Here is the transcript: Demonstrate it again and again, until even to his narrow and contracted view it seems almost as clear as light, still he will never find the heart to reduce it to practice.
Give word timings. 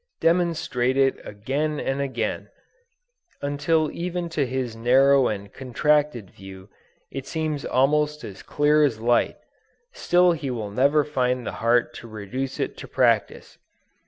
Demonstrate 0.19 0.97
it 0.97 1.19
again 1.23 1.79
and 1.79 2.01
again, 2.01 2.49
until 3.39 3.91
even 3.91 4.29
to 4.29 4.47
his 4.47 4.75
narrow 4.75 5.27
and 5.27 5.53
contracted 5.53 6.31
view 6.31 6.69
it 7.11 7.27
seems 7.27 7.65
almost 7.65 8.23
as 8.23 8.41
clear 8.41 8.81
as 8.81 8.99
light, 8.99 9.37
still 9.93 10.31
he 10.31 10.49
will 10.49 10.71
never 10.71 11.03
find 11.03 11.45
the 11.45 11.51
heart 11.61 11.93
to 11.93 12.07
reduce 12.07 12.59
it 12.59 12.77
to 12.77 12.87
practice. 12.87 13.59